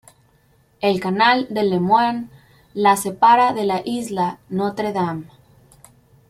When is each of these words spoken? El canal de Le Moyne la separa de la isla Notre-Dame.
El 0.81 0.99
canal 0.99 1.45
de 1.51 1.61
Le 1.63 1.79
Moyne 1.79 2.27
la 2.73 2.97
separa 2.97 3.53
de 3.53 3.65
la 3.65 3.83
isla 3.85 4.39
Notre-Dame. 4.49 5.25